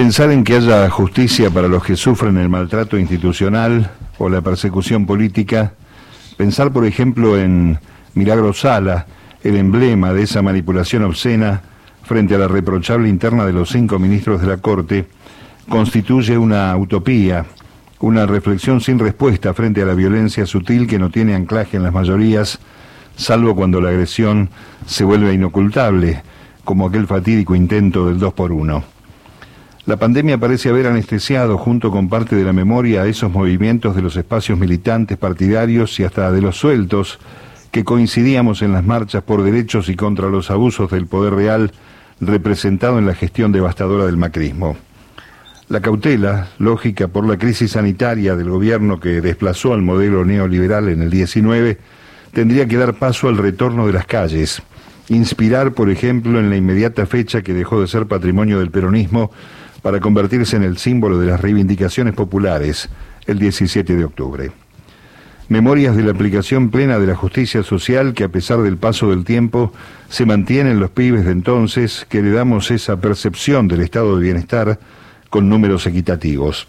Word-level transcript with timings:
Pensar 0.00 0.30
en 0.30 0.44
que 0.44 0.54
haya 0.54 0.88
justicia 0.88 1.50
para 1.50 1.68
los 1.68 1.84
que 1.84 1.94
sufren 1.94 2.38
el 2.38 2.48
maltrato 2.48 2.98
institucional 2.98 3.90
o 4.16 4.30
la 4.30 4.40
persecución 4.40 5.04
política, 5.04 5.74
pensar 6.38 6.72
por 6.72 6.86
ejemplo 6.86 7.36
en 7.36 7.78
Milagro 8.14 8.54
Sala, 8.54 9.04
el 9.44 9.58
emblema 9.58 10.14
de 10.14 10.22
esa 10.22 10.40
manipulación 10.40 11.04
obscena 11.04 11.60
frente 12.02 12.34
a 12.34 12.38
la 12.38 12.48
reprochable 12.48 13.10
interna 13.10 13.44
de 13.44 13.52
los 13.52 13.68
cinco 13.68 13.98
ministros 13.98 14.40
de 14.40 14.46
la 14.46 14.56
Corte, 14.56 15.04
constituye 15.68 16.38
una 16.38 16.74
utopía, 16.78 17.44
una 17.98 18.24
reflexión 18.24 18.80
sin 18.80 18.98
respuesta 18.98 19.52
frente 19.52 19.82
a 19.82 19.84
la 19.84 19.92
violencia 19.92 20.46
sutil 20.46 20.86
que 20.86 20.98
no 20.98 21.10
tiene 21.10 21.34
anclaje 21.34 21.76
en 21.76 21.82
las 21.82 21.92
mayorías, 21.92 22.58
salvo 23.16 23.54
cuando 23.54 23.82
la 23.82 23.90
agresión 23.90 24.48
se 24.86 25.04
vuelve 25.04 25.34
inocultable, 25.34 26.22
como 26.64 26.88
aquel 26.88 27.06
fatídico 27.06 27.54
intento 27.54 28.06
del 28.06 28.18
dos 28.18 28.32
por 28.32 28.50
uno. 28.50 28.82
La 29.90 29.96
pandemia 29.96 30.38
parece 30.38 30.68
haber 30.68 30.86
anestesiado 30.86 31.58
junto 31.58 31.90
con 31.90 32.08
parte 32.08 32.36
de 32.36 32.44
la 32.44 32.52
memoria 32.52 33.02
a 33.02 33.08
esos 33.08 33.28
movimientos 33.28 33.96
de 33.96 34.02
los 34.02 34.14
espacios 34.14 34.56
militantes, 34.56 35.18
partidarios 35.18 35.98
y 35.98 36.04
hasta 36.04 36.30
de 36.30 36.40
los 36.40 36.56
sueltos 36.56 37.18
que 37.72 37.82
coincidíamos 37.82 38.62
en 38.62 38.72
las 38.72 38.84
marchas 38.84 39.24
por 39.24 39.42
derechos 39.42 39.88
y 39.88 39.96
contra 39.96 40.28
los 40.28 40.52
abusos 40.52 40.92
del 40.92 41.08
poder 41.08 41.34
real 41.34 41.72
representado 42.20 43.00
en 43.00 43.06
la 43.06 43.16
gestión 43.16 43.50
devastadora 43.50 44.06
del 44.06 44.16
macrismo. 44.16 44.76
La 45.68 45.80
cautela, 45.80 46.46
lógica 46.58 47.08
por 47.08 47.26
la 47.26 47.36
crisis 47.36 47.72
sanitaria 47.72 48.36
del 48.36 48.48
gobierno 48.48 49.00
que 49.00 49.20
desplazó 49.20 49.74
al 49.74 49.82
modelo 49.82 50.24
neoliberal 50.24 50.88
en 50.88 51.02
el 51.02 51.10
19, 51.10 51.78
tendría 52.32 52.68
que 52.68 52.76
dar 52.76 52.94
paso 52.94 53.26
al 53.26 53.38
retorno 53.38 53.88
de 53.88 53.94
las 53.94 54.06
calles, 54.06 54.62
inspirar, 55.08 55.72
por 55.72 55.90
ejemplo, 55.90 56.38
en 56.38 56.48
la 56.48 56.56
inmediata 56.56 57.06
fecha 57.06 57.42
que 57.42 57.54
dejó 57.54 57.80
de 57.80 57.88
ser 57.88 58.06
patrimonio 58.06 58.60
del 58.60 58.70
peronismo, 58.70 59.32
para 59.82 60.00
convertirse 60.00 60.56
en 60.56 60.62
el 60.62 60.78
símbolo 60.78 61.18
de 61.18 61.26
las 61.26 61.40
reivindicaciones 61.40 62.14
populares 62.14 62.88
el 63.26 63.38
17 63.38 63.96
de 63.96 64.04
octubre. 64.04 64.52
Memorias 65.48 65.96
de 65.96 66.04
la 66.04 66.12
aplicación 66.12 66.70
plena 66.70 66.98
de 67.00 67.08
la 67.08 67.16
justicia 67.16 67.64
social 67.64 68.14
que 68.14 68.24
a 68.24 68.28
pesar 68.28 68.60
del 68.60 68.76
paso 68.76 69.10
del 69.10 69.24
tiempo 69.24 69.72
se 70.08 70.24
mantiene 70.24 70.70
en 70.70 70.78
los 70.78 70.90
pibes 70.90 71.24
de 71.24 71.32
entonces 71.32 72.06
que 72.08 72.22
le 72.22 72.30
damos 72.30 72.70
esa 72.70 73.00
percepción 73.00 73.66
del 73.66 73.80
estado 73.80 74.16
de 74.16 74.22
bienestar 74.22 74.78
con 75.28 75.48
números 75.48 75.86
equitativos. 75.86 76.68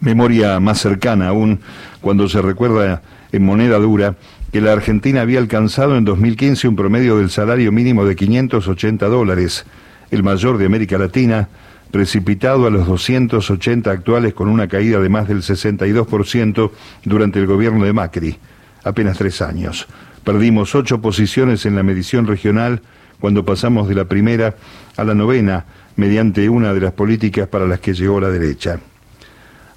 Memoria 0.00 0.60
más 0.60 0.80
cercana 0.80 1.28
aún 1.28 1.60
cuando 2.02 2.28
se 2.28 2.42
recuerda 2.42 3.02
en 3.32 3.44
moneda 3.44 3.78
dura 3.78 4.16
que 4.52 4.60
la 4.60 4.72
Argentina 4.72 5.22
había 5.22 5.38
alcanzado 5.38 5.96
en 5.96 6.04
2015 6.04 6.68
un 6.68 6.76
promedio 6.76 7.16
del 7.16 7.30
salario 7.30 7.72
mínimo 7.72 8.04
de 8.04 8.16
580 8.16 9.06
dólares, 9.06 9.64
el 10.10 10.22
mayor 10.22 10.58
de 10.58 10.66
América 10.66 10.98
Latina, 10.98 11.48
precipitado 11.92 12.66
a 12.66 12.70
los 12.70 12.86
280 12.86 13.90
actuales 13.90 14.34
con 14.34 14.48
una 14.48 14.66
caída 14.66 14.98
de 14.98 15.08
más 15.08 15.28
del 15.28 15.42
62% 15.42 16.70
durante 17.04 17.38
el 17.38 17.46
gobierno 17.46 17.84
de 17.84 17.92
Macri, 17.92 18.38
apenas 18.82 19.18
tres 19.18 19.42
años. 19.42 19.86
Perdimos 20.24 20.74
ocho 20.74 21.00
posiciones 21.00 21.66
en 21.66 21.76
la 21.76 21.82
medición 21.82 22.26
regional 22.26 22.80
cuando 23.20 23.44
pasamos 23.44 23.88
de 23.88 23.94
la 23.94 24.06
primera 24.06 24.56
a 24.96 25.04
la 25.04 25.14
novena 25.14 25.66
mediante 25.96 26.48
una 26.48 26.72
de 26.72 26.80
las 26.80 26.92
políticas 26.92 27.46
para 27.46 27.66
las 27.66 27.80
que 27.80 27.92
llegó 27.92 28.20
la 28.20 28.30
derecha. 28.30 28.80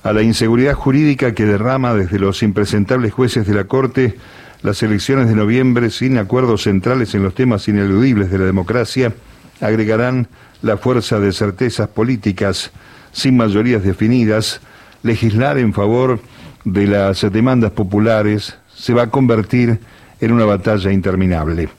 A 0.02 0.14
la 0.14 0.22
inseguridad 0.22 0.74
jurídica 0.74 1.34
que 1.34 1.46
derrama 1.46 1.94
desde 1.94 2.18
los 2.18 2.44
impresentables 2.44 3.12
jueces 3.12 3.46
de 3.46 3.56
la 3.56 3.66
Corte 3.66 4.16
las 4.62 4.82
elecciones 4.82 5.28
de 5.28 5.36
noviembre 5.36 5.90
sin 5.90 6.18
acuerdos 6.18 6.64
centrales 6.64 7.14
en 7.14 7.24
los 7.24 7.36
temas 7.36 7.68
ineludibles 7.68 8.32
de 8.32 8.40
la 8.40 8.46
democracia 8.46 9.14
agregarán 9.62 10.28
la 10.62 10.78
fuerza 10.78 11.20
de 11.20 11.32
certezas 11.32 11.88
políticas 11.88 12.72
sin 13.12 13.38
mayorías 13.38 13.84
definidas, 13.84 14.62
legislar 15.04 15.58
en 15.58 15.74
favor 15.74 16.20
de 16.64 16.88
las 16.88 17.22
demandas 17.32 17.72
populares 17.72 18.58
se 18.76 18.94
va 18.94 19.04
a 19.04 19.10
convertir 19.10 19.80
en 20.20 20.32
una 20.32 20.46
batalla 20.46 20.92
interminable. 20.92 21.70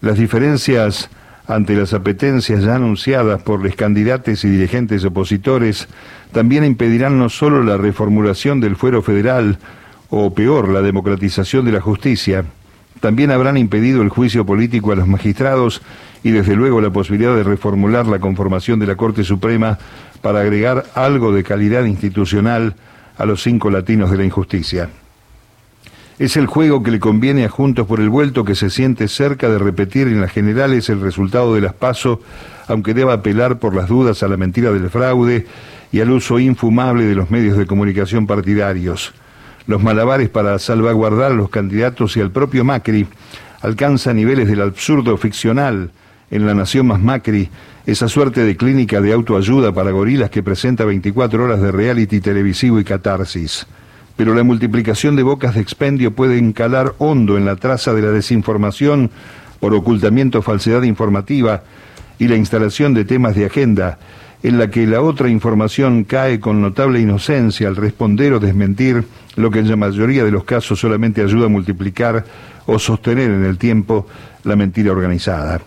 Las 0.00 0.18
diferencias 0.18 1.10
ante 1.46 1.74
las 1.74 1.92
apetencias 1.92 2.62
ya 2.62 2.76
anunciadas 2.76 3.42
por 3.42 3.62
los 3.62 3.76
candidatos 3.76 4.44
y 4.44 4.48
dirigentes 4.48 5.04
opositores 5.04 5.88
también 6.32 6.64
impedirán 6.64 7.18
no 7.18 7.28
solo 7.28 7.62
la 7.62 7.76
reformulación 7.76 8.60
del 8.60 8.76
fuero 8.76 9.02
federal, 9.02 9.58
o 10.10 10.32
peor, 10.32 10.68
la 10.68 10.80
democratización 10.80 11.64
de 11.64 11.72
la 11.72 11.80
justicia, 11.80 12.44
también 13.00 13.30
habrán 13.30 13.56
impedido 13.56 14.00
el 14.02 14.08
juicio 14.08 14.46
político 14.46 14.92
a 14.92 14.96
los 14.96 15.08
magistrados 15.08 15.82
y 16.24 16.30
desde 16.30 16.56
luego 16.56 16.80
la 16.80 16.90
posibilidad 16.90 17.36
de 17.36 17.44
reformular 17.44 18.06
la 18.06 18.18
conformación 18.18 18.80
de 18.80 18.86
la 18.86 18.96
Corte 18.96 19.22
Suprema 19.22 19.78
para 20.22 20.40
agregar 20.40 20.86
algo 20.94 21.32
de 21.32 21.44
calidad 21.44 21.84
institucional 21.84 22.74
a 23.18 23.26
los 23.26 23.42
cinco 23.42 23.70
latinos 23.70 24.10
de 24.10 24.16
la 24.16 24.24
injusticia. 24.24 24.88
Es 26.18 26.36
el 26.38 26.46
juego 26.46 26.82
que 26.82 26.90
le 26.90 26.98
conviene 26.98 27.44
a 27.44 27.50
Juntos 27.50 27.86
por 27.86 28.00
el 28.00 28.08
Vuelto 28.08 28.44
que 28.44 28.54
se 28.54 28.70
siente 28.70 29.06
cerca 29.06 29.50
de 29.50 29.58
repetir 29.58 30.08
en 30.08 30.22
las 30.22 30.32
generales 30.32 30.88
el 30.88 31.02
resultado 31.02 31.54
de 31.54 31.60
las 31.60 31.74
PASO, 31.74 32.20
aunque 32.68 32.94
deba 32.94 33.12
apelar 33.12 33.58
por 33.58 33.74
las 33.74 33.88
dudas 33.88 34.22
a 34.22 34.28
la 34.28 34.38
mentira 34.38 34.72
del 34.72 34.88
fraude 34.88 35.46
y 35.92 36.00
al 36.00 36.10
uso 36.10 36.38
infumable 36.38 37.04
de 37.04 37.16
los 37.16 37.30
medios 37.30 37.58
de 37.58 37.66
comunicación 37.66 38.26
partidarios. 38.26 39.12
Los 39.66 39.82
malabares 39.82 40.30
para 40.30 40.58
salvaguardar 40.58 41.32
a 41.32 41.34
los 41.34 41.50
candidatos 41.50 42.16
y 42.16 42.20
al 42.20 42.30
propio 42.30 42.64
Macri 42.64 43.06
alcanzan 43.60 44.16
niveles 44.16 44.48
del 44.48 44.62
absurdo 44.62 45.16
ficcional 45.18 45.90
en 46.30 46.46
La 46.46 46.54
Nación 46.54 46.86
más 46.86 47.00
Macri, 47.00 47.48
esa 47.86 48.08
suerte 48.08 48.44
de 48.44 48.56
clínica 48.56 49.00
de 49.00 49.12
autoayuda 49.12 49.72
para 49.72 49.90
gorilas 49.90 50.30
que 50.30 50.42
presenta 50.42 50.84
24 50.84 51.44
horas 51.44 51.60
de 51.60 51.70
reality 51.70 52.20
televisivo 52.20 52.80
y 52.80 52.84
catarsis. 52.84 53.66
Pero 54.16 54.34
la 54.34 54.42
multiplicación 54.42 55.16
de 55.16 55.22
bocas 55.22 55.54
de 55.54 55.60
expendio 55.60 56.14
puede 56.14 56.38
encalar 56.38 56.94
hondo 56.98 57.36
en 57.36 57.44
la 57.44 57.56
traza 57.56 57.92
de 57.92 58.02
la 58.02 58.10
desinformación 58.10 59.10
por 59.60 59.74
ocultamiento 59.74 60.38
o 60.38 60.42
falsedad 60.42 60.82
informativa 60.82 61.62
y 62.18 62.28
la 62.28 62.36
instalación 62.36 62.94
de 62.94 63.04
temas 63.04 63.34
de 63.34 63.46
agenda 63.46 63.98
en 64.42 64.58
la 64.58 64.70
que 64.70 64.86
la 64.86 65.00
otra 65.00 65.30
información 65.30 66.04
cae 66.04 66.38
con 66.38 66.60
notable 66.60 67.00
inocencia 67.00 67.66
al 67.66 67.76
responder 67.76 68.34
o 68.34 68.40
desmentir 68.40 69.04
lo 69.36 69.50
que 69.50 69.60
en 69.60 69.70
la 69.70 69.76
mayoría 69.76 70.22
de 70.22 70.30
los 70.30 70.44
casos 70.44 70.78
solamente 70.78 71.22
ayuda 71.22 71.46
a 71.46 71.48
multiplicar 71.48 72.24
o 72.66 72.78
sostener 72.78 73.30
en 73.30 73.44
el 73.44 73.56
tiempo 73.56 74.06
la 74.44 74.54
mentira 74.54 74.92
organizada. 74.92 75.60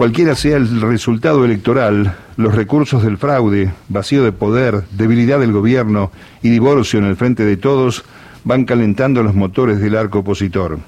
Cualquiera 0.00 0.34
sea 0.34 0.56
el 0.56 0.80
resultado 0.80 1.44
electoral, 1.44 2.16
los 2.38 2.54
recursos 2.54 3.02
del 3.02 3.18
fraude, 3.18 3.70
vacío 3.90 4.24
de 4.24 4.32
poder, 4.32 4.84
debilidad 4.92 5.38
del 5.38 5.52
gobierno 5.52 6.10
y 6.42 6.48
divorcio 6.48 6.98
en 6.98 7.04
el 7.04 7.16
frente 7.16 7.44
de 7.44 7.58
todos 7.58 8.02
van 8.42 8.64
calentando 8.64 9.22
los 9.22 9.34
motores 9.34 9.78
del 9.78 9.98
arco 9.98 10.20
opositor. 10.20 10.78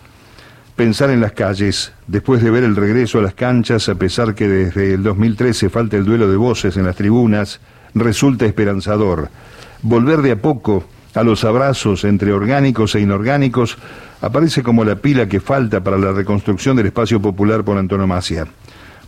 Pensar 0.76 1.10
en 1.10 1.20
las 1.20 1.32
calles, 1.32 1.92
después 2.06 2.42
de 2.42 2.50
ver 2.50 2.64
el 2.64 2.74
regreso 2.74 3.18
a 3.18 3.22
las 3.22 3.34
canchas, 3.34 3.90
a 3.90 3.96
pesar 3.96 4.34
que 4.34 4.48
desde 4.48 4.94
el 4.94 5.02
2013 5.02 5.68
falta 5.68 5.98
el 5.98 6.06
duelo 6.06 6.26
de 6.30 6.36
voces 6.36 6.78
en 6.78 6.86
las 6.86 6.96
tribunas, 6.96 7.60
resulta 7.94 8.46
esperanzador. 8.46 9.28
Volver 9.82 10.22
de 10.22 10.30
a 10.30 10.40
poco 10.40 10.84
a 11.14 11.22
los 11.22 11.44
abrazos 11.44 12.04
entre 12.04 12.32
orgánicos 12.32 12.94
e 12.94 13.00
inorgánicos 13.00 13.76
aparece 14.22 14.62
como 14.62 14.86
la 14.86 14.96
pila 14.96 15.28
que 15.28 15.40
falta 15.40 15.84
para 15.84 15.98
la 15.98 16.12
reconstrucción 16.12 16.78
del 16.78 16.86
espacio 16.86 17.20
popular 17.20 17.62
por 17.62 17.76
antonomasia. 17.76 18.46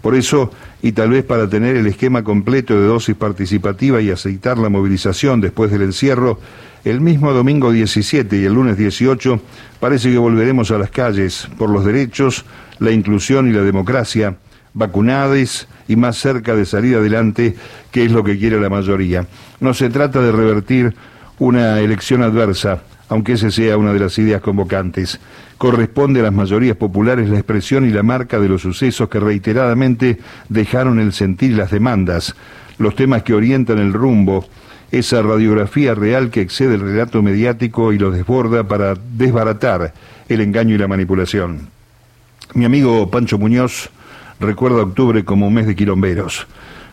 Por 0.05 0.15
eso, 0.15 0.51
y 0.83 0.93
tal 0.93 1.09
vez 1.09 1.25
para 1.25 1.49
tener 1.49 1.77
el 1.77 1.87
esquema 1.87 2.23
completo 2.23 2.79
de 2.79 2.87
dosis 2.87 3.17
participativa 3.17 4.03
y 4.03 4.11
aceitar 4.11 4.59
la 4.59 4.69
movilización 4.69 5.41
después 5.41 5.71
del 5.71 5.81
encierro, 5.81 6.39
el 6.85 7.01
mismo 7.01 7.33
domingo 7.33 7.73
17 7.73 8.37
y 8.37 8.45
el 8.45 8.53
lunes 8.53 8.77
18 8.77 9.41
parece 9.81 10.13
que 10.13 10.19
volveremos 10.19 10.71
a 10.73 10.77
las 10.77 10.91
calles 10.91 11.49
por 11.57 11.71
los 11.71 11.87
derechos, 11.87 12.45
la 12.81 12.91
inclusión 12.91 13.49
y 13.49 13.53
la 13.55 13.63
democracia, 13.63 14.37
vacunades 14.75 15.69
y 15.89 15.97
más 15.97 16.19
cerca 16.19 16.55
de 16.55 16.67
salir 16.67 16.97
adelante, 16.97 17.57
que 17.91 18.05
es 18.05 18.13
lo 18.13 18.23
que 18.23 18.39
quiere 18.39 18.61
la 18.61 18.69
mayoría. 18.69 19.27
No 19.61 19.73
se 19.73 19.89
trata 19.89 20.21
de 20.21 20.33
revertir 20.33 20.95
una 21.39 21.81
elección 21.81 22.23
adversa, 22.23 22.83
aunque 23.09 23.35
esa 23.35 23.51
sea 23.51 23.77
una 23.77 23.93
de 23.93 24.01
las 24.01 24.19
ideas 24.19 24.41
convocantes. 24.41 25.21
Corresponde 25.59 26.21
a 26.21 26.25
las 26.25 26.33
mayorías 26.33 26.77
populares 26.77 27.29
la 27.29 27.37
expresión 27.37 27.89
y 27.89 27.93
la 27.93 28.03
marca 28.03 28.39
de 28.39 28.49
los 28.49 28.63
sucesos 28.63 29.09
que 29.09 29.21
reiteradamente 29.21 30.19
dejaron 30.49 30.99
el 30.99 31.13
sentir 31.13 31.53
y 31.53 31.55
las 31.55 31.71
demandas, 31.71 32.35
los 32.79 32.97
temas 32.97 33.23
que 33.23 33.35
orientan 33.35 33.79
el 33.79 33.93
rumbo, 33.93 34.47
esa 34.91 35.23
radiografía 35.23 35.95
real 35.95 36.31
que 36.31 36.41
excede 36.41 36.75
el 36.75 36.81
relato 36.81 37.23
mediático 37.23 37.93
y 37.93 37.99
lo 37.99 38.11
desborda 38.11 38.65
para 38.65 38.95
desbaratar 38.95 39.93
el 40.29 40.41
engaño 40.41 40.75
y 40.75 40.79
la 40.79 40.89
manipulación. 40.89 41.69
Mi 42.55 42.65
amigo 42.65 43.11
Pancho 43.11 43.39
Muñoz 43.39 43.91
recuerda 44.41 44.83
octubre 44.83 45.25
como 45.25 45.49
un 45.49 45.55
mes 45.55 45.67
de 45.67 45.75
quilomberos. 45.75 46.47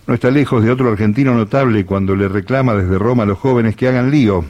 No 0.07 0.13
está 0.15 0.31
lejos 0.31 0.63
de 0.63 0.71
otro 0.71 0.89
argentino 0.89 1.35
notable 1.35 1.85
cuando 1.85 2.15
le 2.15 2.27
reclama 2.27 2.73
desde 2.73 2.97
Roma 2.97 3.23
a 3.23 3.27
los 3.27 3.37
jóvenes 3.37 3.75
que 3.75 3.87
hagan 3.87 4.09
lío, 4.09 4.45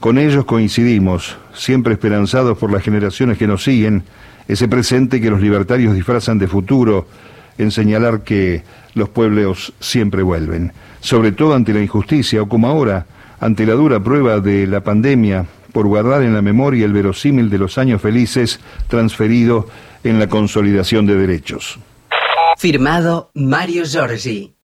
con 0.00 0.18
ellos 0.18 0.46
coincidimos, 0.46 1.36
siempre 1.54 1.92
esperanzados 1.92 2.56
por 2.58 2.72
las 2.72 2.82
generaciones 2.82 3.36
que 3.36 3.46
nos 3.46 3.62
siguen, 3.62 4.02
ese 4.48 4.66
presente 4.66 5.20
que 5.20 5.30
los 5.30 5.40
libertarios 5.40 5.94
disfrazan 5.94 6.38
de 6.38 6.48
futuro 6.48 7.06
en 7.58 7.70
señalar 7.70 8.22
que 8.22 8.64
los 8.94 9.10
pueblos 9.10 9.72
siempre 9.78 10.22
vuelven. 10.22 10.72
sobre 11.00 11.32
todo 11.32 11.54
ante 11.54 11.72
la 11.72 11.80
injusticia 11.80 12.42
o 12.42 12.48
como 12.48 12.68
ahora, 12.68 13.06
ante 13.40 13.64
la 13.64 13.72
dura 13.72 14.00
prueba 14.00 14.40
de 14.40 14.66
la 14.66 14.82
pandemia, 14.82 15.46
por 15.72 15.86
guardar 15.86 16.22
en 16.22 16.34
la 16.34 16.42
memoria 16.42 16.84
el 16.84 16.92
verosímil 16.92 17.48
de 17.48 17.58
los 17.58 17.78
años 17.78 18.02
felices 18.02 18.60
transferido 18.88 19.66
en 20.04 20.18
la 20.18 20.26
consolidación 20.26 21.06
de 21.06 21.14
derechos. 21.16 21.78
Firmado 22.58 23.30
Mario 23.34 23.84
Giorgi. 23.84 24.52